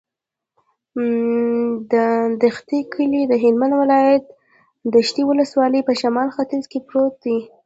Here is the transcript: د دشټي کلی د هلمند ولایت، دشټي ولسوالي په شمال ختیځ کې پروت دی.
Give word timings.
د 1.91 1.93
دشټي 2.43 2.79
کلی 2.93 3.21
د 3.27 3.33
هلمند 3.43 3.73
ولایت، 3.81 4.23
دشټي 4.95 5.23
ولسوالي 5.25 5.81
په 5.87 5.93
شمال 6.01 6.27
ختیځ 6.35 6.63
کې 6.71 6.79
پروت 6.87 7.13
دی. 7.23 7.37